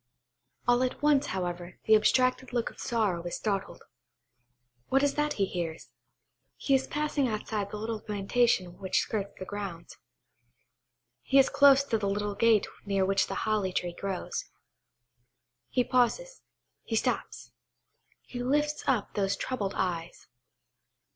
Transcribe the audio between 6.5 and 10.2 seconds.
He is passing outside the little plantation which skirts the grounds.